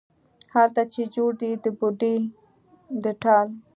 [0.53, 2.17] هلته چې جوړ دی د بوډۍ
[3.03, 3.47] د ټال،